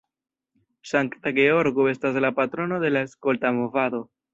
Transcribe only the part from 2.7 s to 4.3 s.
de la skolta movado.